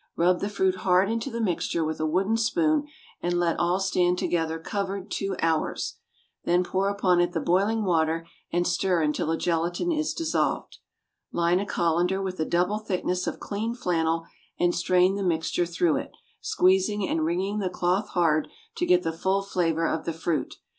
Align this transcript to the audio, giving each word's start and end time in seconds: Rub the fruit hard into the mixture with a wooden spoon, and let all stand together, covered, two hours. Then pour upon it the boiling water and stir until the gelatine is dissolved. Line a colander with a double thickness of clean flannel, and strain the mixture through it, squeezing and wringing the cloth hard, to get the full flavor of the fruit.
Rub 0.15 0.39
the 0.39 0.49
fruit 0.49 0.77
hard 0.77 1.11
into 1.11 1.29
the 1.29 1.39
mixture 1.39 1.85
with 1.85 1.99
a 1.99 2.07
wooden 2.07 2.35
spoon, 2.35 2.87
and 3.21 3.35
let 3.39 3.59
all 3.59 3.79
stand 3.79 4.17
together, 4.17 4.57
covered, 4.57 5.11
two 5.11 5.35
hours. 5.43 5.99
Then 6.43 6.63
pour 6.63 6.89
upon 6.89 7.21
it 7.21 7.33
the 7.33 7.39
boiling 7.39 7.83
water 7.85 8.25
and 8.51 8.67
stir 8.67 9.03
until 9.03 9.27
the 9.27 9.37
gelatine 9.37 9.91
is 9.91 10.15
dissolved. 10.15 10.79
Line 11.31 11.59
a 11.59 11.67
colander 11.67 12.19
with 12.19 12.39
a 12.39 12.45
double 12.45 12.79
thickness 12.79 13.27
of 13.27 13.39
clean 13.39 13.75
flannel, 13.75 14.25
and 14.59 14.73
strain 14.73 15.17
the 15.17 15.23
mixture 15.23 15.67
through 15.67 15.97
it, 15.97 16.09
squeezing 16.39 17.07
and 17.07 17.23
wringing 17.23 17.59
the 17.59 17.69
cloth 17.69 18.09
hard, 18.09 18.47
to 18.77 18.87
get 18.87 19.03
the 19.03 19.13
full 19.13 19.43
flavor 19.43 19.85
of 19.87 20.05
the 20.05 20.13
fruit. 20.13 20.55